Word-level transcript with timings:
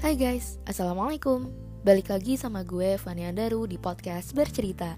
Hai 0.00 0.16
guys, 0.16 0.56
Assalamualaikum. 0.64 1.52
Balik 1.84 2.08
lagi 2.08 2.40
sama 2.40 2.64
gue 2.64 2.96
Fania 2.96 3.36
Daru 3.36 3.68
di 3.68 3.76
podcast 3.76 4.32
Bercerita. 4.32 4.96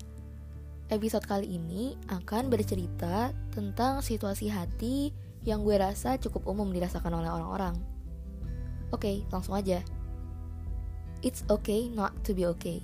Episode 0.87 1.27
kali 1.27 1.59
ini 1.59 1.99
akan 2.07 2.47
bercerita 2.47 3.35
tentang 3.51 3.99
situasi 3.99 4.47
hati 4.47 5.11
yang 5.43 5.67
gue 5.67 5.75
rasa 5.75 6.15
cukup 6.23 6.47
umum 6.47 6.71
dirasakan 6.71 7.19
oleh 7.19 7.35
orang-orang. 7.35 7.75
Oke, 8.95 9.27
langsung 9.35 9.59
aja. 9.59 9.83
It's 11.27 11.43
okay 11.51 11.91
not 11.91 12.15
to 12.23 12.31
be 12.31 12.47
okay. 12.47 12.79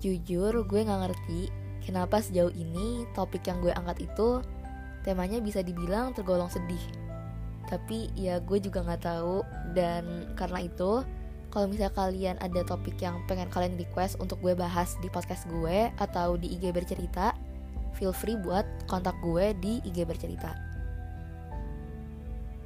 Jujur 0.00 0.64
gue 0.64 0.80
gak 0.80 1.12
ngerti 1.12 1.52
kenapa 1.84 2.24
sejauh 2.24 2.56
ini 2.56 3.04
topik 3.12 3.44
yang 3.44 3.60
gue 3.60 3.76
angkat 3.76 4.08
itu 4.08 4.40
temanya 5.04 5.44
bisa 5.44 5.60
dibilang 5.60 6.16
tergolong 6.16 6.48
sedih 6.48 7.01
tapi 7.72 8.12
ya 8.12 8.36
gue 8.44 8.60
juga 8.60 8.84
nggak 8.84 9.02
tahu. 9.08 9.40
Dan 9.72 10.36
karena 10.36 10.68
itu 10.68 11.00
kalau 11.48 11.64
misalnya 11.68 11.96
kalian 11.96 12.36
ada 12.44 12.60
topik 12.68 13.00
yang 13.00 13.16
pengen 13.24 13.48
kalian 13.48 13.80
request 13.80 14.20
untuk 14.20 14.36
gue 14.44 14.52
bahas 14.52 15.00
di 15.00 15.08
podcast 15.08 15.48
gue 15.48 15.88
atau 15.96 16.36
di 16.36 16.52
IG 16.52 16.68
bercerita 16.76 17.32
feel 17.96 18.12
free 18.12 18.36
buat 18.36 18.64
kontak 18.88 19.16
gue 19.24 19.56
di 19.60 19.80
IG 19.88 20.04
bercerita. 20.04 20.52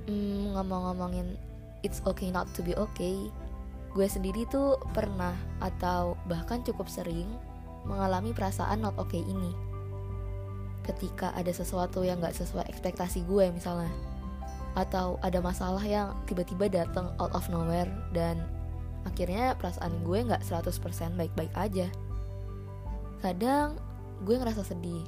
Hmm, 0.07 0.55
ngomong-ngomongin 0.55 1.35
it's 1.83 2.03
okay 2.07 2.31
not 2.31 2.47
to 2.55 2.63
be 2.63 2.75
okay 2.75 3.31
gue 3.97 4.07
sendiri 4.07 4.45
tuh 4.53 4.77
pernah 4.93 5.33
atau 5.59 6.21
bahkan 6.29 6.61
cukup 6.61 6.85
sering 6.85 7.27
mengalami 7.89 8.37
perasaan 8.37 8.85
not 8.85 8.95
okay 9.01 9.25
ini. 9.25 9.51
Ketika 10.85 11.35
ada 11.35 11.51
sesuatu 11.51 12.07
yang 12.07 12.23
gak 12.23 12.37
sesuai 12.39 12.71
ekspektasi 12.71 13.27
gue 13.27 13.51
misalnya 13.51 13.91
atau 14.77 15.17
ada 15.25 15.41
masalah 15.41 15.81
yang 15.81 16.13
tiba-tiba 16.29 16.69
datang 16.69 17.09
out 17.17 17.33
of 17.33 17.49
nowhere 17.49 17.89
dan 18.13 18.45
akhirnya 19.09 19.57
perasaan 19.57 20.05
gue 20.05 20.29
nggak 20.29 20.45
100% 20.45 21.17
baik-baik 21.17 21.53
aja. 21.57 21.89
Kadang 23.25 23.81
gue 24.29 24.37
ngerasa 24.37 24.63
sedih, 24.69 25.03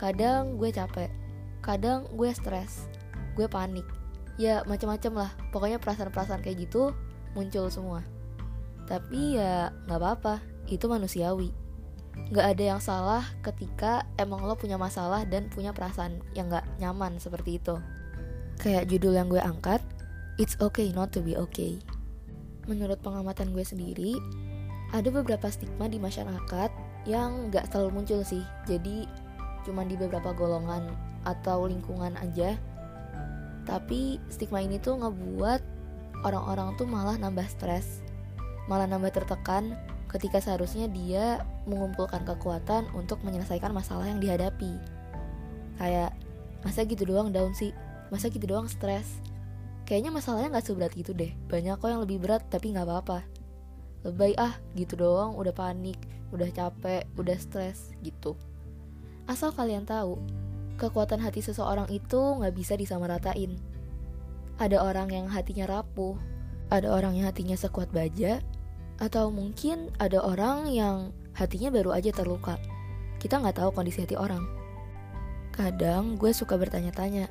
kadang 0.00 0.56
gue 0.56 0.72
capek, 0.72 1.12
kadang 1.60 2.08
gue 2.16 2.32
stres, 2.32 2.88
gue 3.36 3.44
panik. 3.44 3.84
Ya 4.40 4.64
macam-macam 4.66 5.12
lah, 5.28 5.30
pokoknya 5.52 5.78
perasaan-perasaan 5.78 6.42
kayak 6.42 6.66
gitu 6.66 6.90
muncul 7.36 7.68
semua. 7.68 8.00
Tapi 8.88 9.36
ya 9.36 9.70
nggak 9.84 10.00
apa-apa, 10.00 10.34
itu 10.72 10.88
manusiawi. 10.88 11.52
Nggak 12.30 12.46
ada 12.56 12.64
yang 12.64 12.80
salah 12.80 13.24
ketika 13.42 14.06
emang 14.16 14.46
lo 14.46 14.54
punya 14.54 14.78
masalah 14.78 15.26
dan 15.26 15.50
punya 15.50 15.74
perasaan 15.74 16.22
yang 16.32 16.48
nggak 16.48 16.64
nyaman 16.80 17.18
seperti 17.18 17.58
itu. 17.60 17.76
Kayak 18.60 18.88
judul 18.90 19.18
yang 19.18 19.28
gue 19.28 19.42
angkat, 19.42 19.82
It's 20.34 20.58
okay 20.58 20.90
not 20.90 21.14
to 21.14 21.22
be 21.22 21.38
okay. 21.38 21.78
Menurut 22.66 22.98
pengamatan 23.06 23.54
gue 23.54 23.62
sendiri, 23.62 24.18
ada 24.90 25.06
beberapa 25.06 25.46
stigma 25.46 25.86
di 25.86 26.02
masyarakat 26.02 26.74
yang 27.06 27.54
gak 27.54 27.70
selalu 27.70 28.02
muncul 28.02 28.18
sih. 28.26 28.42
Jadi 28.66 29.06
cuma 29.62 29.86
di 29.86 29.94
beberapa 29.94 30.34
golongan 30.34 30.90
atau 31.22 31.70
lingkungan 31.70 32.18
aja. 32.18 32.58
Tapi 33.62 34.18
stigma 34.26 34.58
ini 34.58 34.82
tuh 34.82 34.98
ngebuat 34.98 35.62
orang-orang 36.26 36.74
tuh 36.74 36.90
malah 36.90 37.14
nambah 37.14 37.46
stres, 37.46 38.02
malah 38.66 38.90
nambah 38.90 39.14
tertekan 39.14 39.78
ketika 40.10 40.42
seharusnya 40.42 40.90
dia 40.90 41.46
mengumpulkan 41.70 42.26
kekuatan 42.26 42.90
untuk 42.98 43.22
menyelesaikan 43.22 43.70
masalah 43.70 44.10
yang 44.10 44.18
dihadapi. 44.18 44.82
Kayak, 45.78 46.10
masa 46.66 46.82
gitu 46.82 47.06
doang 47.06 47.30
down 47.30 47.54
sih? 47.54 47.70
Masa 48.14 48.30
gitu 48.30 48.46
doang 48.46 48.70
stres. 48.70 49.18
Kayaknya 49.84 50.14
masalahnya 50.14 50.54
nggak 50.54 50.66
seberat 50.70 50.92
gitu 50.94 51.10
deh. 51.10 51.34
Banyak 51.50 51.82
kok 51.82 51.90
yang 51.90 52.02
lebih 52.06 52.22
berat 52.22 52.46
tapi 52.46 52.70
nggak 52.70 52.86
apa-apa. 52.86 53.26
Lebay 54.06 54.38
ah 54.38 54.54
gitu 54.78 54.94
doang 54.94 55.34
udah 55.34 55.50
panik 55.50 55.98
udah 56.30 56.46
capek 56.54 57.10
udah 57.18 57.36
stres 57.36 57.90
gitu. 58.06 58.38
Asal 59.26 59.50
kalian 59.50 59.82
tahu 59.82 60.22
kekuatan 60.78 61.18
hati 61.18 61.42
seseorang 61.42 61.90
itu 61.90 62.18
nggak 62.18 62.54
bisa 62.54 62.74
disamaratain 62.74 63.74
ada 64.58 64.82
orang 64.82 65.10
yang 65.10 65.26
hatinya 65.26 65.66
rapuh 65.66 66.14
ada 66.70 66.90
orang 66.90 67.18
yang 67.18 67.26
hatinya 67.30 67.58
sekuat 67.58 67.90
baja 67.90 68.38
atau 69.02 69.30
mungkin 69.30 69.90
ada 69.98 70.22
orang 70.22 70.70
yang 70.70 71.10
hatinya 71.34 71.74
baru 71.74 71.98
aja 71.98 72.14
terluka. 72.14 72.56
Kita 73.18 73.42
nggak 73.42 73.58
tahu 73.58 73.70
kondisi 73.74 74.06
hati 74.06 74.14
orang. 74.14 74.46
Kadang 75.50 76.14
gue 76.14 76.30
suka 76.30 76.54
bertanya-tanya 76.54 77.30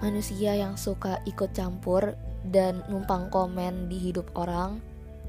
manusia 0.00 0.56
yang 0.56 0.80
suka 0.80 1.20
ikut 1.28 1.52
campur 1.52 2.16
dan 2.48 2.80
numpang 2.88 3.28
komen 3.28 3.92
di 3.92 4.00
hidup 4.00 4.32
orang 4.32 4.80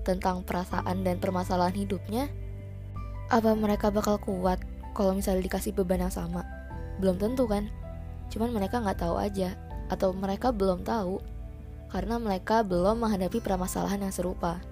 tentang 0.08 0.42
perasaan 0.48 1.04
dan 1.04 1.20
permasalahan 1.20 1.76
hidupnya, 1.76 2.32
apa 3.28 3.54
mereka 3.54 3.92
bakal 3.92 4.18
kuat 4.18 4.64
kalau 4.96 5.16
misalnya 5.16 5.46
dikasih 5.46 5.76
beban 5.76 6.08
yang 6.08 6.14
sama? 6.14 6.48
Belum 6.98 7.20
tentu 7.20 7.46
kan? 7.46 7.68
Cuman 8.32 8.56
mereka 8.56 8.80
nggak 8.80 9.04
tahu 9.04 9.20
aja, 9.20 9.54
atau 9.92 10.16
mereka 10.16 10.56
belum 10.56 10.88
tahu 10.88 11.20
karena 11.92 12.16
mereka 12.16 12.64
belum 12.64 13.04
menghadapi 13.04 13.44
permasalahan 13.44 14.08
yang 14.08 14.16
serupa. 14.16 14.64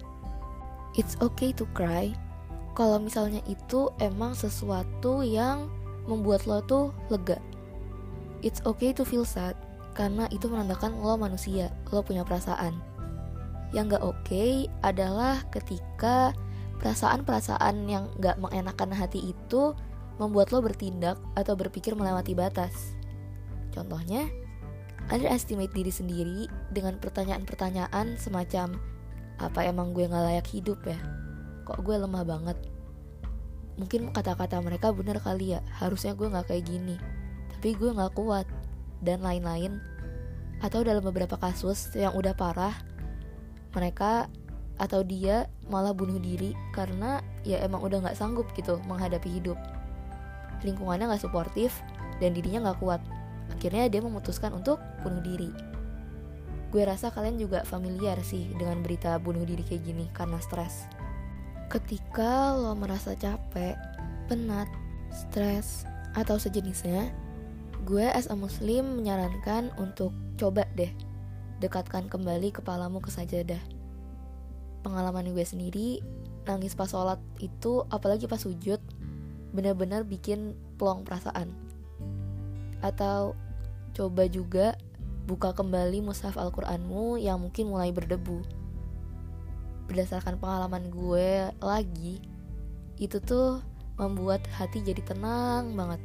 It's 0.95 1.19
okay 1.19 1.51
to 1.59 1.67
cry 1.75 2.15
kalau 2.73 3.03
misalnya 3.03 3.43
itu 3.51 3.91
emang 3.99 4.31
sesuatu 4.31 5.19
yang 5.19 5.67
membuat 6.07 6.47
lo 6.47 6.63
tuh 6.63 6.95
lega. 7.11 7.37
It's 8.39 8.63
okay 8.63 8.95
to 8.95 9.03
feel 9.03 9.27
sad 9.27 9.59
karena 9.97 10.29
itu 10.31 10.47
menandakan 10.47 11.01
lo 11.01 11.19
manusia, 11.19 11.73
lo 11.89 12.05
punya 12.05 12.23
perasaan. 12.23 12.77
Yang 13.75 13.97
gak 13.97 14.03
oke 14.05 14.17
okay 14.25 14.51
adalah 14.81 15.45
ketika 15.53 16.33
perasaan-perasaan 16.81 17.85
yang 17.85 18.09
gak 18.17 18.39
mengenakan 18.41 18.95
hati 18.95 19.35
itu 19.35 19.75
membuat 20.17 20.51
lo 20.51 20.63
bertindak 20.63 21.19
atau 21.35 21.53
berpikir 21.53 21.93
melewati 21.93 22.33
batas. 22.33 22.97
Contohnya, 23.71 24.25
underestimate 25.13 25.71
diri 25.71 25.93
sendiri 25.93 26.39
dengan 26.73 26.97
pertanyaan-pertanyaan 26.97 28.17
semacam 28.17 28.77
apa 29.39 29.63
emang 29.63 29.95
gue 29.95 30.09
gak 30.09 30.25
layak 30.25 30.47
hidup 30.51 30.79
ya? 30.83 30.99
Kok 31.63 31.85
gue 31.85 31.95
lemah 31.95 32.25
banget? 32.27 32.57
Mungkin 33.79 34.11
kata-kata 34.11 34.59
mereka 34.59 34.91
bener 34.91 35.23
kali 35.23 35.55
ya, 35.55 35.63
harusnya 35.79 36.11
gue 36.11 36.27
gak 36.27 36.51
kayak 36.51 36.67
gini. 36.67 36.99
Tapi 37.55 37.75
gue 37.79 37.95
gak 37.95 38.11
kuat 38.19 38.43
dan 39.03 39.23
lain-lain. 39.23 39.79
Atau 40.59 40.83
dalam 40.83 41.03
beberapa 41.03 41.39
kasus 41.39 41.91
yang 41.95 42.11
udah 42.15 42.35
parah 42.35 42.75
mereka 43.71 44.27
atau 44.79 45.03
dia 45.03 45.51
malah 45.67 45.91
bunuh 45.91 46.17
diri 46.17 46.55
karena 46.71 47.19
ya 47.43 47.59
emang 47.61 47.83
udah 47.83 47.99
nggak 47.99 48.17
sanggup 48.17 48.47
gitu 48.55 48.79
menghadapi 48.87 49.27
hidup. 49.27 49.59
Lingkungannya 50.63 51.11
nggak 51.11 51.23
suportif 51.23 51.75
dan 52.23 52.31
dirinya 52.35 52.71
nggak 52.71 52.79
kuat. 52.79 53.01
Akhirnya 53.51 53.91
dia 53.91 53.99
memutuskan 53.99 54.55
untuk 54.55 54.79
bunuh 55.03 55.19
diri. 55.19 55.51
Gue 56.69 56.85
rasa 56.85 57.09
kalian 57.09 57.41
juga 57.41 57.65
familiar 57.65 58.21
sih 58.21 58.53
dengan 58.55 58.85
berita 58.85 59.17
bunuh 59.17 59.41
diri 59.41 59.65
kayak 59.65 59.83
gini 59.83 60.05
karena 60.13 60.37
stres. 60.37 60.85
Ketika 61.69 62.53
lo 62.53 62.73
merasa 62.77 63.17
capek 63.17 63.73
penat 64.29 64.69
stres 65.09 65.85
atau 66.13 66.37
sejenisnya 66.37 67.09
gue 67.87 68.05
as 68.05 68.27
a 68.27 68.35
muslim 68.35 68.99
menyarankan 68.99 69.71
untuk 69.79 70.11
coba 70.35 70.67
deh 70.75 70.91
dekatkan 71.59 72.07
kembali 72.07 72.55
kepalamu 72.55 73.03
ke 73.03 73.11
sajadah. 73.11 73.59
Pengalaman 74.79 75.27
gue 75.35 75.43
sendiri, 75.43 75.99
nangis 76.47 76.71
pas 76.71 76.87
sholat 76.87 77.19
itu 77.43 77.83
apalagi 77.91 78.31
pas 78.31 78.39
sujud, 78.39 78.79
benar-benar 79.51 80.07
bikin 80.07 80.55
pelong 80.79 81.03
perasaan. 81.03 81.51
Atau 82.79 83.35
coba 83.91 84.23
juga 84.31 84.79
buka 85.27 85.51
kembali 85.51 85.99
mushaf 85.99 86.39
Al-Qur'anmu 86.39 87.19
yang 87.19 87.43
mungkin 87.43 87.67
mulai 87.67 87.91
berdebu. 87.91 88.39
Berdasarkan 89.91 90.39
pengalaman 90.39 90.87
gue 90.87 91.51
lagi, 91.59 92.23
itu 92.95 93.19
tuh 93.19 93.59
membuat 93.99 94.47
hati 94.55 94.79
jadi 94.79 95.03
tenang 95.03 95.75
banget 95.75 95.99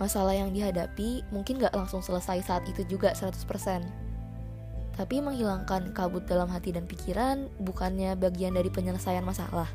masalah 0.00 0.32
yang 0.32 0.50
dihadapi 0.50 1.28
mungkin 1.28 1.60
gak 1.60 1.76
langsung 1.76 2.00
selesai 2.00 2.40
saat 2.40 2.64
itu 2.64 2.82
juga 2.88 3.12
100%. 3.12 3.36
Tapi 4.96 5.16
menghilangkan 5.20 5.92
kabut 5.92 6.24
dalam 6.24 6.48
hati 6.48 6.72
dan 6.72 6.88
pikiran 6.88 7.52
bukannya 7.60 8.16
bagian 8.16 8.56
dari 8.56 8.72
penyelesaian 8.72 9.22
masalah. 9.22 9.68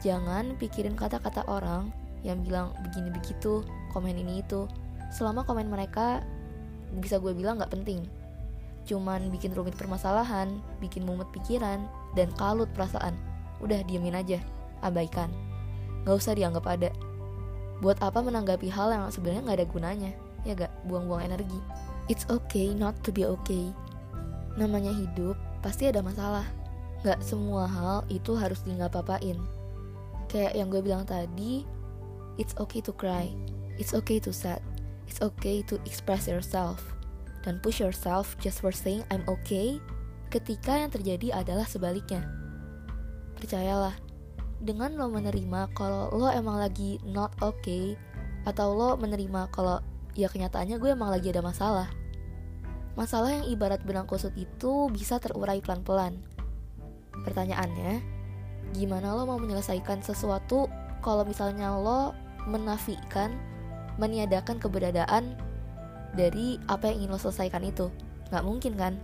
Jangan 0.00 0.56
pikirin 0.56 0.96
kata-kata 0.96 1.44
orang 1.44 1.92
yang 2.24 2.40
bilang 2.40 2.72
begini 2.88 3.12
begitu, 3.12 3.60
komen 3.92 4.16
ini 4.16 4.40
itu. 4.40 4.64
Selama 5.12 5.44
komen 5.44 5.68
mereka 5.68 6.24
bisa 6.98 7.20
gue 7.20 7.36
bilang 7.36 7.60
gak 7.60 7.70
penting. 7.70 8.08
Cuman 8.84 9.28
bikin 9.32 9.52
rumit 9.52 9.76
permasalahan, 9.76 10.60
bikin 10.80 11.04
mumet 11.04 11.28
pikiran, 11.32 11.84
dan 12.16 12.28
kalut 12.36 12.68
perasaan. 12.72 13.16
Udah 13.60 13.80
diemin 13.84 14.16
aja, 14.16 14.40
abaikan. 14.84 15.32
Gak 16.04 16.16
usah 16.20 16.36
dianggap 16.36 16.68
ada 16.68 16.92
buat 17.82 17.98
apa 18.02 18.22
menanggapi 18.22 18.70
hal 18.70 18.94
yang 18.94 19.04
sebenarnya 19.10 19.42
nggak 19.42 19.58
ada 19.58 19.68
gunanya 19.70 20.10
ya 20.44 20.52
gak 20.52 20.72
buang-buang 20.84 21.24
energi 21.24 21.56
It's 22.04 22.28
okay 22.28 22.76
not 22.76 23.00
to 23.08 23.10
be 23.16 23.24
okay. 23.24 23.72
Namanya 24.60 24.92
hidup, 24.92 25.40
pasti 25.64 25.88
ada 25.88 26.04
masalah. 26.04 26.44
Gak 27.00 27.24
semua 27.24 27.64
hal 27.64 28.04
itu 28.12 28.36
harus 28.36 28.60
di 28.60 28.76
nggak 28.76 28.92
papain. 28.92 29.40
Kayak 30.28 30.52
yang 30.52 30.68
gue 30.68 30.84
bilang 30.84 31.08
tadi, 31.08 31.64
it's 32.36 32.52
okay 32.60 32.84
to 32.84 32.92
cry, 32.92 33.32
it's 33.80 33.96
okay 33.96 34.20
to 34.20 34.36
sad, 34.36 34.60
it's 35.08 35.24
okay 35.24 35.64
to 35.64 35.80
express 35.88 36.28
yourself. 36.28 36.84
Dan 37.40 37.56
push 37.64 37.80
yourself 37.80 38.36
just 38.36 38.60
for 38.60 38.72
saying 38.72 39.04
I'm 39.08 39.24
okay 39.24 39.80
ketika 40.28 40.76
yang 40.76 40.92
terjadi 40.92 41.40
adalah 41.40 41.64
sebaliknya. 41.64 42.28
Percayalah, 43.40 43.96
dengan 44.64 44.96
lo 44.96 45.12
menerima 45.12 45.76
kalau 45.76 46.08
lo 46.16 46.32
emang 46.32 46.56
lagi 46.56 46.96
not 47.04 47.36
okay, 47.44 48.00
atau 48.48 48.72
lo 48.72 48.96
menerima 48.96 49.52
kalau 49.52 49.84
ya 50.16 50.32
kenyataannya 50.32 50.80
gue 50.80 50.90
emang 50.96 51.12
lagi 51.12 51.28
ada 51.28 51.44
masalah. 51.44 51.88
Masalah 52.96 53.42
yang 53.42 53.46
ibarat 53.52 53.84
benang 53.84 54.08
kusut 54.08 54.32
itu 54.38 54.88
bisa 54.88 55.20
terurai 55.20 55.60
pelan-pelan. 55.60 56.16
Pertanyaannya, 57.26 58.00
gimana 58.72 59.12
lo 59.12 59.28
mau 59.28 59.36
menyelesaikan 59.36 60.00
sesuatu 60.00 60.70
kalau 61.04 61.26
misalnya 61.26 61.74
lo 61.74 62.16
menafikan, 62.48 63.36
meniadakan 64.00 64.56
keberadaan 64.56 65.36
dari 66.14 66.56
apa 66.70 66.88
yang 66.88 67.04
ingin 67.04 67.12
lo 67.12 67.20
selesaikan 67.20 67.66
itu? 67.66 67.90
Gak 68.30 68.46
mungkin 68.46 68.78
kan? 68.78 68.94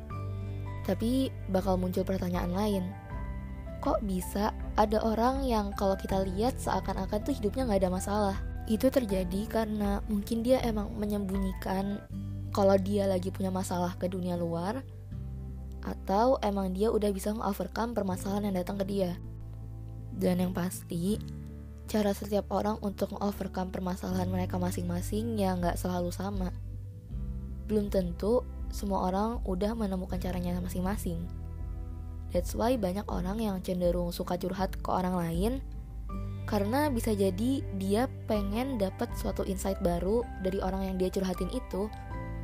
Tapi 0.86 1.28
bakal 1.50 1.76
muncul 1.76 2.06
pertanyaan 2.06 2.54
lain. 2.54 3.09
Kok 3.80 4.04
bisa 4.04 4.52
ada 4.76 5.00
orang 5.00 5.44
yang 5.44 5.72
kalau 5.72 5.96
kita 5.96 6.20
lihat 6.24 6.60
seakan-akan 6.60 7.24
tuh 7.24 7.32
hidupnya 7.32 7.64
gak 7.64 7.80
ada 7.80 7.92
masalah? 7.92 8.36
itu 8.70 8.86
terjadi 8.86 9.50
karena 9.50 9.98
mungkin 10.06 10.46
dia 10.46 10.62
emang 10.62 10.94
menyembunyikan 10.94 11.98
kalau 12.54 12.78
dia 12.78 13.10
lagi 13.10 13.34
punya 13.34 13.50
masalah 13.50 13.98
ke 13.98 14.06
dunia 14.06 14.38
luar 14.38 14.86
atau 15.82 16.38
emang 16.38 16.70
dia 16.70 16.94
udah 16.94 17.10
bisa 17.10 17.34
mengovercome 17.34 17.98
permasalahan 17.98 18.46
yang 18.46 18.56
datang 18.62 18.78
ke 18.78 18.86
dia. 18.86 19.18
Dan 20.14 20.38
yang 20.38 20.52
pasti, 20.54 21.18
cara 21.90 22.14
setiap 22.14 22.46
orang 22.54 22.78
untuk 22.84 23.16
mengovercome 23.16 23.74
permasalahan 23.74 24.30
mereka 24.30 24.60
masing-masing 24.60 25.34
ya 25.34 25.56
nggak 25.58 25.74
selalu 25.74 26.14
sama. 26.14 26.54
Belum 27.66 27.90
tentu 27.90 28.46
semua 28.70 29.08
orang 29.08 29.42
udah 29.42 29.74
menemukan 29.74 30.20
caranya 30.22 30.62
masing-masing. 30.62 31.39
That's 32.30 32.54
why 32.54 32.78
banyak 32.78 33.06
orang 33.10 33.42
yang 33.42 33.58
cenderung 33.62 34.14
suka 34.14 34.38
curhat 34.38 34.78
ke 34.78 34.90
orang 34.90 35.18
lain 35.18 35.52
karena 36.50 36.90
bisa 36.90 37.14
jadi 37.14 37.62
dia 37.78 38.10
pengen 38.26 38.74
dapat 38.74 39.06
suatu 39.14 39.46
insight 39.46 39.78
baru 39.86 40.26
dari 40.42 40.58
orang 40.58 40.90
yang 40.90 40.96
dia 40.98 41.06
curhatin 41.06 41.46
itu 41.54 41.86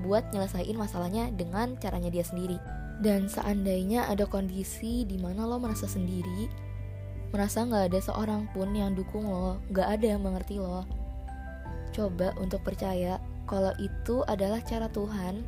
buat 0.06 0.30
nyelesain 0.30 0.78
masalahnya 0.78 1.34
dengan 1.34 1.74
caranya 1.82 2.06
dia 2.06 2.22
sendiri. 2.22 2.54
Dan 3.02 3.26
seandainya 3.26 4.06
ada 4.06 4.24
kondisi 4.24 5.02
di 5.04 5.18
mana 5.18 5.44
lo 5.44 5.58
merasa 5.58 5.90
sendiri, 5.90 6.48
merasa 7.34 7.66
nggak 7.66 7.92
ada 7.92 8.00
seorang 8.00 8.46
pun 8.54 8.72
yang 8.72 8.94
dukung 8.94 9.26
lo, 9.26 9.58
nggak 9.74 10.00
ada 10.00 10.06
yang 10.16 10.22
mengerti 10.22 10.56
lo, 10.56 10.86
coba 11.92 12.32
untuk 12.40 12.62
percaya 12.64 13.20
kalau 13.44 13.74
itu 13.76 14.24
adalah 14.24 14.62
cara 14.64 14.88
Tuhan, 14.88 15.44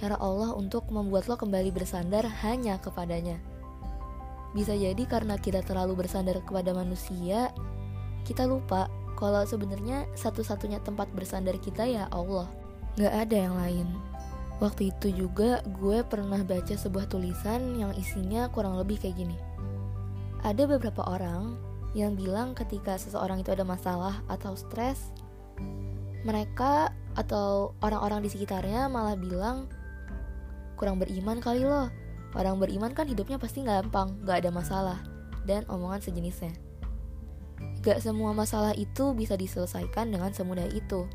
cara 0.00 0.16
Allah 0.16 0.54
untuk 0.56 0.88
membuat 0.88 1.28
lo 1.28 1.36
kembali 1.36 1.74
bersandar 1.74 2.24
hanya 2.46 2.80
kepadanya. 2.80 3.36
Bisa 4.56 4.72
jadi 4.72 5.00
karena 5.04 5.36
kita 5.36 5.60
terlalu 5.60 6.04
bersandar 6.04 6.40
kepada 6.40 6.72
manusia, 6.72 7.52
kita 8.24 8.48
lupa 8.48 8.88
kalau 9.18 9.42
sebenarnya 9.42 10.06
satu-satunya 10.14 10.78
tempat 10.86 11.10
bersandar 11.12 11.58
kita 11.58 11.84
ya 11.84 12.06
Allah. 12.14 12.46
Gak 12.96 13.14
ada 13.28 13.36
yang 13.36 13.54
lain. 13.58 13.88
Waktu 14.58 14.90
itu 14.90 15.14
juga 15.14 15.62
gue 15.78 16.02
pernah 16.02 16.42
baca 16.42 16.74
sebuah 16.74 17.06
tulisan 17.06 17.78
yang 17.78 17.94
isinya 17.94 18.50
kurang 18.50 18.74
lebih 18.74 18.98
kayak 18.98 19.18
gini. 19.18 19.38
Ada 20.42 20.66
beberapa 20.66 21.06
orang 21.06 21.58
yang 21.94 22.14
bilang 22.18 22.54
ketika 22.54 22.98
seseorang 22.98 23.42
itu 23.42 23.54
ada 23.54 23.62
masalah 23.62 24.22
atau 24.26 24.54
stres, 24.58 25.14
mereka 26.26 26.90
atau 27.14 27.74
orang-orang 27.82 28.26
di 28.26 28.30
sekitarnya 28.30 28.86
malah 28.90 29.14
bilang 29.18 29.70
kurang 30.78 31.02
beriman 31.02 31.42
kali 31.42 31.66
loh. 31.66 31.90
Orang 32.38 32.62
beriman 32.62 32.94
kan 32.94 33.10
hidupnya 33.10 33.34
pasti 33.34 33.66
gampang, 33.66 34.14
gak 34.22 34.46
ada 34.46 34.54
masalah, 34.54 34.98
dan 35.42 35.66
omongan 35.66 35.98
sejenisnya. 35.98 36.54
Gak 37.82 37.98
semua 37.98 38.30
masalah 38.30 38.78
itu 38.78 39.10
bisa 39.10 39.34
diselesaikan 39.34 40.14
dengan 40.14 40.30
semudah 40.30 40.70
itu. 40.70 41.10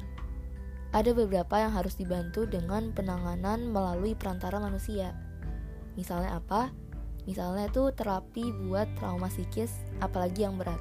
Ada 0.92 1.16
beberapa 1.16 1.64
yang 1.64 1.72
harus 1.72 1.96
dibantu 1.96 2.44
dengan 2.44 2.92
penanganan 2.92 3.72
melalui 3.72 4.14
perantara 4.20 4.60
manusia. 4.60 5.16
Misalnya 5.96 6.44
apa? 6.44 6.76
Misalnya 7.24 7.72
itu 7.72 7.88
terapi 7.96 8.52
buat 8.68 8.92
trauma 9.00 9.32
psikis, 9.32 9.72
apalagi 10.04 10.44
yang 10.44 10.60
berat. 10.60 10.78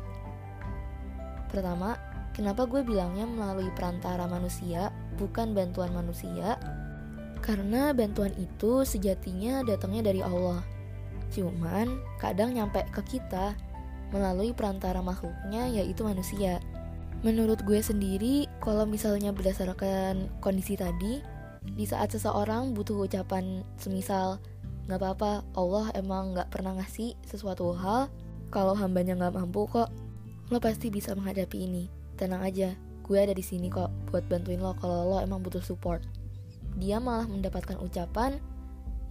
Pertama, 1.54 1.94
kenapa 2.34 2.66
gue 2.66 2.82
bilangnya 2.82 3.30
melalui 3.30 3.70
perantara 3.78 4.26
manusia, 4.26 4.90
bukan 5.22 5.54
bantuan 5.54 5.94
manusia? 5.94 6.58
Karena 7.42 7.90
bantuan 7.90 8.30
itu 8.38 8.86
sejatinya 8.86 9.66
datangnya 9.66 10.14
dari 10.14 10.22
Allah. 10.22 10.62
Cuman, 11.34 11.98
kadang 12.22 12.54
nyampe 12.54 12.86
ke 12.94 13.18
kita 13.18 13.58
melalui 14.14 14.54
perantara 14.54 15.02
makhluknya 15.02 15.66
yaitu 15.66 16.06
manusia. 16.06 16.62
Menurut 17.26 17.62
gue 17.66 17.82
sendiri, 17.82 18.46
kalau 18.62 18.86
misalnya 18.86 19.34
berdasarkan 19.34 20.30
kondisi 20.38 20.78
tadi, 20.78 21.18
di 21.62 21.86
saat 21.86 22.10
seseorang 22.10 22.74
butuh 22.74 23.06
ucapan 23.06 23.62
semisal 23.78 24.42
nggak 24.90 24.98
apa-apa, 24.98 25.32
Allah 25.54 25.86
emang 25.94 26.34
nggak 26.34 26.50
pernah 26.50 26.74
ngasih 26.78 27.14
sesuatu 27.22 27.70
hal, 27.78 28.10
kalau 28.50 28.74
hambanya 28.74 29.14
nggak 29.14 29.38
mampu 29.38 29.70
kok, 29.70 29.88
lo 30.50 30.58
pasti 30.58 30.90
bisa 30.90 31.14
menghadapi 31.14 31.58
ini. 31.62 31.86
Tenang 32.18 32.42
aja, 32.42 32.74
gue 33.06 33.18
ada 33.18 33.32
di 33.32 33.42
sini 33.46 33.70
kok 33.70 33.88
buat 34.10 34.26
bantuin 34.26 34.58
lo 34.58 34.74
kalau 34.76 35.14
lo 35.14 35.16
emang 35.22 35.40
butuh 35.40 35.62
support. 35.62 36.02
Dia 36.76 37.00
malah 37.00 37.28
mendapatkan 37.28 37.76
ucapan 37.80 38.40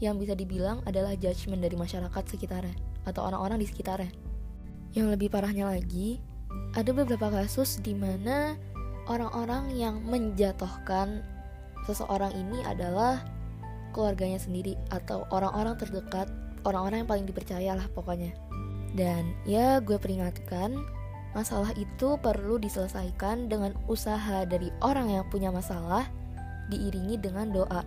yang 0.01 0.17
bisa 0.17 0.33
dibilang 0.33 0.81
adalah 0.89 1.13
judgement 1.13 1.61
dari 1.61 1.77
masyarakat 1.77 2.23
sekitarnya 2.25 2.73
atau 3.05 3.21
orang-orang 3.21 3.61
di 3.61 3.69
sekitarnya. 3.69 4.09
Yang 4.97 5.07
lebih 5.15 5.29
parahnya 5.29 5.69
lagi, 5.69 6.19
ada 6.73 6.91
beberapa 6.91 7.29
kasus 7.31 7.79
di 7.79 7.93
mana 7.93 8.57
orang-orang 9.05 9.71
yang 9.77 10.01
menjatuhkan 10.03 11.21
seseorang 11.85 12.33
ini 12.33 12.65
adalah 12.65 13.21
keluarganya 13.91 14.41
sendiri 14.41 14.75
atau 14.89 15.27
orang-orang 15.29 15.77
terdekat, 15.77 16.27
orang-orang 16.65 17.05
yang 17.05 17.09
paling 17.09 17.25
dipercaya 17.29 17.71
lah 17.77 17.87
pokoknya. 17.93 18.33
Dan 18.91 19.31
ya 19.47 19.79
gue 19.79 19.95
peringatkan, 19.95 20.75
masalah 21.31 21.71
itu 21.79 22.19
perlu 22.19 22.59
diselesaikan 22.59 23.47
dengan 23.47 23.71
usaha 23.87 24.43
dari 24.43 24.73
orang 24.83 25.07
yang 25.11 25.25
punya 25.31 25.53
masalah 25.53 26.07
diiringi 26.71 27.19
dengan 27.19 27.51
doa. 27.51 27.83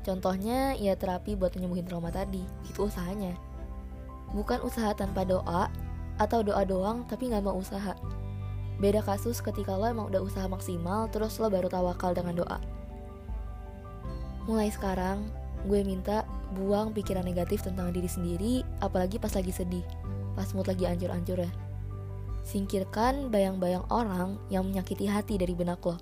Contohnya 0.00 0.72
ya 0.80 0.96
terapi 0.96 1.36
buat 1.36 1.52
menyembuhin 1.56 1.84
trauma 1.84 2.08
tadi, 2.08 2.40
itu 2.64 2.88
usahanya. 2.88 3.36
Bukan 4.32 4.64
usaha 4.64 4.96
tanpa 4.96 5.28
doa, 5.28 5.68
atau 6.18 6.40
doa 6.46 6.62
doang 6.62 7.04
tapi 7.06 7.30
nggak 7.30 7.44
mau 7.44 7.56
usaha. 7.58 7.94
Beda 8.78 9.02
kasus 9.06 9.38
ketika 9.38 9.78
lo 9.78 9.86
emang 9.86 10.10
udah 10.10 10.22
usaha 10.22 10.46
maksimal 10.50 11.06
terus 11.10 11.38
lo 11.38 11.46
baru 11.46 11.70
tawakal 11.70 12.10
dengan 12.14 12.42
doa. 12.42 12.58
Mulai 14.44 14.68
sekarang, 14.68 15.24
gue 15.64 15.80
minta 15.80 16.28
buang 16.52 16.92
pikiran 16.92 17.24
negatif 17.24 17.64
tentang 17.64 17.90
diri 17.94 18.10
sendiri, 18.10 18.54
apalagi 18.84 19.16
pas 19.16 19.32
lagi 19.32 19.50
sedih, 19.54 19.86
pas 20.36 20.50
mood 20.52 20.68
lagi 20.68 20.84
ancur-ancur 20.84 21.40
ya. 21.40 21.50
Singkirkan 22.44 23.32
bayang-bayang 23.32 23.88
orang 23.88 24.36
yang 24.52 24.68
menyakiti 24.68 25.08
hati 25.08 25.40
dari 25.40 25.56
benak 25.56 25.80
lo. 25.80 25.96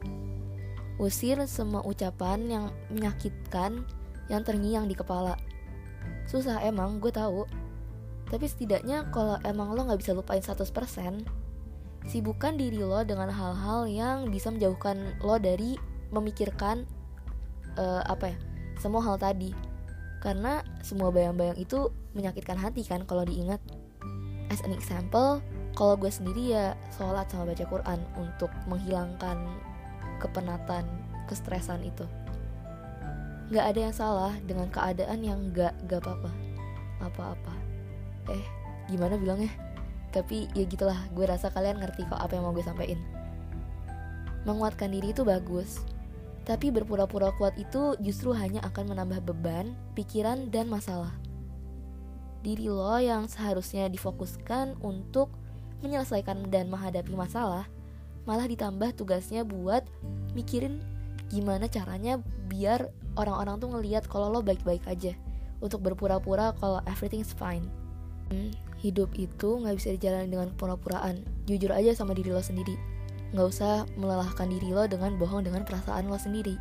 Usir 1.02 1.42
semua 1.50 1.82
ucapan 1.82 2.46
yang 2.46 2.64
menyakitkan 2.94 3.82
yang 4.30 4.46
terngiang 4.46 4.86
di 4.86 4.94
kepala. 4.94 5.34
Susah 6.30 6.62
emang, 6.62 7.02
gue 7.02 7.10
tahu. 7.10 7.42
Tapi 8.30 8.46
setidaknya 8.46 9.10
kalau 9.10 9.34
emang 9.42 9.74
lo 9.74 9.82
gak 9.90 9.98
bisa 9.98 10.14
lupain 10.14 10.40
100% 10.40 10.62
Sibukkan 12.02 12.58
diri 12.58 12.82
lo 12.82 12.98
dengan 13.06 13.30
hal-hal 13.30 13.86
yang 13.86 14.16
bisa 14.26 14.50
menjauhkan 14.50 15.22
lo 15.22 15.38
dari 15.38 15.78
memikirkan 16.10 16.82
uh, 17.78 18.02
apa 18.10 18.34
ya 18.34 18.36
semua 18.82 19.02
hal 19.06 19.22
tadi. 19.22 19.54
Karena 20.18 20.62
semua 20.82 21.14
bayang-bayang 21.14 21.58
itu 21.58 21.90
menyakitkan 22.14 22.58
hati 22.58 22.82
kan 22.82 23.06
kalau 23.06 23.22
diingat. 23.22 23.62
As 24.50 24.62
an 24.66 24.74
example 24.74 25.38
kalau 25.78 25.94
gue 25.94 26.10
sendiri 26.10 26.58
ya 26.58 26.74
sholat 26.98 27.30
sama 27.30 27.54
baca 27.54 27.64
Quran 27.64 28.00
untuk 28.18 28.50
menghilangkan 28.66 29.38
kepenatan 30.22 30.86
kestresan 31.26 31.82
itu. 31.82 32.06
Gak 33.50 33.74
ada 33.74 33.80
yang 33.90 33.94
salah 33.94 34.32
dengan 34.46 34.70
keadaan 34.70 35.20
yang 35.20 35.50
gak 35.50 35.74
gak 35.90 36.00
apa-apa. 36.06 36.30
Apa-apa. 37.02 37.54
Eh 38.30 38.44
gimana 38.86 39.18
bilangnya? 39.18 39.50
Tapi 40.14 40.46
ya 40.54 40.64
gitulah. 40.64 40.96
Gue 41.12 41.26
rasa 41.26 41.50
kalian 41.50 41.82
ngerti 41.82 42.06
kok 42.06 42.20
apa 42.20 42.38
yang 42.38 42.46
mau 42.46 42.54
gue 42.54 42.64
sampaikan. 42.64 43.00
Menguatkan 44.48 44.94
diri 44.94 45.10
itu 45.10 45.26
bagus. 45.26 45.82
Tapi 46.42 46.74
berpura-pura 46.74 47.30
kuat 47.38 47.54
itu 47.54 47.94
justru 48.02 48.34
hanya 48.34 48.58
akan 48.66 48.90
menambah 48.94 49.22
beban, 49.30 49.78
pikiran, 49.94 50.50
dan 50.50 50.66
masalah. 50.66 51.14
Diri 52.42 52.66
lo 52.66 52.98
yang 52.98 53.30
seharusnya 53.30 53.86
difokuskan 53.86 54.74
untuk 54.82 55.30
menyelesaikan 55.86 56.50
dan 56.50 56.66
menghadapi 56.66 57.14
masalah, 57.14 57.70
malah 58.28 58.46
ditambah 58.46 58.94
tugasnya 58.94 59.42
buat 59.42 59.86
mikirin 60.36 60.78
gimana 61.32 61.66
caranya 61.66 62.20
biar 62.46 62.92
orang-orang 63.16 63.58
tuh 63.58 63.68
ngeliat 63.72 64.04
kalau 64.06 64.28
lo 64.28 64.40
baik-baik 64.44 64.84
aja 64.86 65.16
untuk 65.62 65.82
berpura-pura 65.82 66.52
kalau 66.58 66.82
everything's 66.90 67.32
fine. 67.34 67.64
Hmm, 68.28 68.54
hidup 68.80 69.12
itu 69.14 69.60
nggak 69.60 69.76
bisa 69.76 69.94
dijalani 69.94 70.28
dengan 70.32 70.50
pura-puraan. 70.56 71.22
Jujur 71.46 71.70
aja 71.74 71.92
sama 71.92 72.16
diri 72.16 72.32
lo 72.32 72.40
sendiri 72.40 72.74
Nggak 73.32 73.48
usah 73.48 73.88
melelahkan 73.96 74.44
diri 74.44 74.76
lo 74.76 74.84
dengan 74.84 75.16
bohong 75.16 75.48
dengan 75.48 75.64
perasaan 75.64 76.04
lo 76.12 76.20
sendiri. 76.20 76.60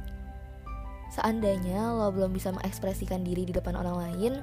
Seandainya 1.12 1.92
lo 1.92 2.08
belum 2.16 2.32
bisa 2.32 2.56
mengekspresikan 2.56 3.28
diri 3.28 3.44
di 3.44 3.52
depan 3.52 3.76
orang 3.76 4.00
lain, 4.00 4.34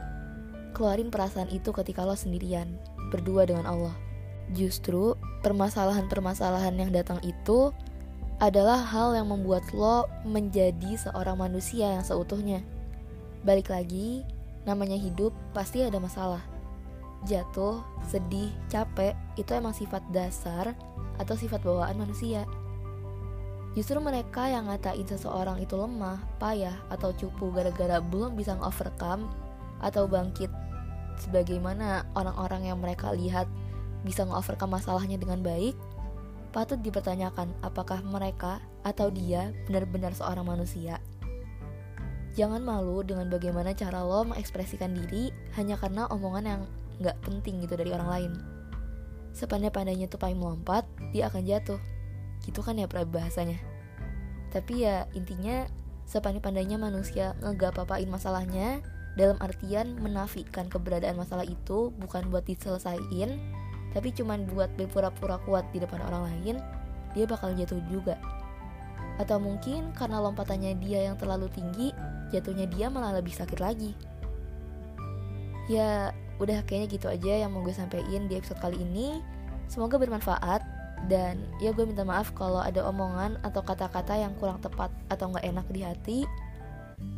keluarin 0.77 1.09
perasaan 1.09 1.49
itu 1.49 1.73
ketika 1.73 2.05
lo 2.05 2.13
sendirian, 2.13 2.77
berdua 3.09 3.49
dengan 3.49 3.65
Allah. 3.65 3.97
Justru, 4.57 5.13
permasalahan-permasalahan 5.45 6.75
yang 6.77 6.91
datang 6.93 7.21
itu 7.21 7.73
adalah 8.39 8.79
hal 8.81 9.19
yang 9.19 9.29
membuat 9.29 9.67
lo 9.75 10.07
menjadi 10.23 10.95
seorang 10.97 11.37
manusia 11.37 11.99
yang 11.99 12.05
seutuhnya. 12.07 12.63
Balik 13.43 13.69
lagi, 13.69 14.23
namanya 14.63 14.95
hidup 14.95 15.35
pasti 15.53 15.83
ada 15.83 15.99
masalah. 15.99 16.41
Jatuh, 17.27 17.83
sedih, 18.07 18.49
capek, 18.71 19.13
itu 19.35 19.51
emang 19.51 19.75
sifat 19.75 20.07
dasar 20.15 20.73
atau 21.19 21.35
sifat 21.35 21.61
bawaan 21.67 21.99
manusia. 21.99 22.47
Justru 23.75 23.99
mereka 24.01 24.49
yang 24.49 24.71
ngatain 24.71 25.05
seseorang 25.05 25.59
itu 25.61 25.75
lemah, 25.75 26.23
payah, 26.39 26.75
atau 26.89 27.11
cupu 27.13 27.51
gara-gara 27.53 27.99
belum 28.01 28.39
bisa 28.39 28.55
nge-overcome 28.57 29.29
atau 29.83 30.07
bangkit 30.07 30.51
sebagaimana 31.19 32.07
orang-orang 32.15 32.71
yang 32.71 32.79
mereka 32.79 33.11
lihat 33.11 33.51
bisa 34.07 34.27
nge-overcome 34.27 34.79
masalahnya 34.79 35.19
dengan 35.19 35.43
baik, 35.43 35.75
patut 36.55 36.79
dipertanyakan 36.83 37.51
apakah 37.61 38.03
mereka 38.03 38.63
atau 38.83 39.11
dia 39.11 39.51
benar-benar 39.67 40.15
seorang 40.15 40.47
manusia. 40.47 41.03
Jangan 42.39 42.63
malu 42.63 43.03
dengan 43.03 43.27
bagaimana 43.27 43.75
cara 43.75 44.05
lo 44.07 44.23
mengekspresikan 44.23 44.95
diri 44.95 45.35
hanya 45.59 45.75
karena 45.75 46.07
omongan 46.13 46.45
yang 46.47 46.63
gak 47.03 47.19
penting 47.27 47.59
gitu 47.63 47.75
dari 47.75 47.91
orang 47.91 48.11
lain 48.11 48.33
sepandai-pandainya 49.39 50.11
tupai 50.11 50.35
melompat, 50.35 50.83
dia 51.15 51.31
akan 51.31 51.47
jatuh. 51.47 51.79
Gitu 52.43 52.59
kan 52.59 52.75
ya 52.75 52.91
bahasanya. 52.91 53.63
Tapi 54.51 54.83
ya 54.83 55.07
intinya 55.15 55.71
sepandai-pandainya 56.11 56.81
manusia 56.81 57.39
ngegap-apain 57.45 58.11
masalahnya 58.11 58.83
dalam 59.15 59.39
artian 59.39 59.99
menafikan 60.03 60.67
keberadaan 60.67 61.15
masalah 61.15 61.47
itu 61.47 61.95
bukan 62.03 62.27
buat 62.35 62.43
diselesaikan, 62.49 63.39
tapi 63.97 64.13
cuman 64.13 64.45
buat 64.51 64.69
berpura-pura 64.77 65.41
kuat 65.49 65.65
di 65.73 65.81
depan 65.81 66.03
orang 66.05 66.29
lain, 66.33 66.57
dia 67.17 67.25
bakal 67.25 67.55
jatuh 67.57 67.81
juga. 67.89 68.21
Atau 69.19 69.43
mungkin 69.43 69.91
karena 69.97 70.23
lompatannya 70.23 70.79
dia 70.79 71.11
yang 71.11 71.17
terlalu 71.19 71.51
tinggi, 71.51 71.91
jatuhnya 72.31 72.69
dia 72.69 72.87
malah 72.93 73.17
lebih 73.19 73.35
sakit 73.35 73.59
lagi. 73.59 73.97
Ya, 75.69 76.15
udah 76.39 76.63
kayaknya 76.65 76.89
gitu 76.95 77.07
aja 77.11 77.33
yang 77.47 77.51
mau 77.51 77.67
gue 77.67 77.75
sampein 77.75 78.31
di 78.31 78.39
episode 78.39 78.63
kali 78.63 78.79
ini 78.79 79.19
semoga 79.67 79.99
bermanfaat 79.99 80.63
dan 81.07 81.43
ya 81.63 81.75
gue 81.75 81.87
minta 81.87 82.03
maaf 82.03 82.35
kalau 82.35 82.59
ada 82.63 82.83
omongan 82.87 83.39
atau 83.43 83.63
kata-kata 83.63 84.19
yang 84.19 84.35
kurang 84.39 84.59
tepat 84.63 84.91
atau 85.11 85.31
nggak 85.31 85.47
enak 85.47 85.67
di 85.71 85.81
hati 85.83 86.19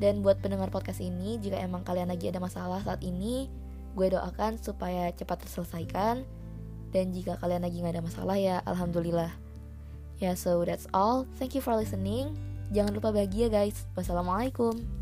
dan 0.01 0.21
buat 0.21 0.41
pendengar 0.41 0.69
podcast 0.69 1.01
ini 1.01 1.41
jika 1.41 1.57
emang 1.57 1.85
kalian 1.85 2.13
lagi 2.13 2.29
ada 2.29 2.41
masalah 2.41 2.81
saat 2.85 3.01
ini 3.01 3.49
gue 3.97 4.07
doakan 4.13 4.61
supaya 4.61 5.09
cepat 5.13 5.45
terselesaikan 5.45 6.25
dan 6.91 7.15
jika 7.15 7.39
kalian 7.39 7.63
lagi 7.65 7.83
nggak 7.83 7.95
ada 7.99 8.05
masalah 8.05 8.37
ya 8.39 8.57
alhamdulillah. 8.67 9.33
Ya 10.21 10.37
so 10.37 10.63
that's 10.63 10.87
all. 10.93 11.25
Thank 11.41 11.57
you 11.57 11.63
for 11.65 11.75
listening. 11.75 12.37
Jangan 12.71 12.93
lupa 12.95 13.11
bahagia 13.11 13.49
guys. 13.49 13.89
Wassalamualaikum 13.97 15.00